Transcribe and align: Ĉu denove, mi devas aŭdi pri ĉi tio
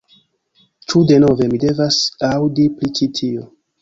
Ĉu 0.93 1.01
denove, 1.11 1.47
mi 1.51 1.59
devas 1.65 1.99
aŭdi 2.31 2.67
pri 2.81 2.91
ĉi 2.99 3.11
tio 3.21 3.47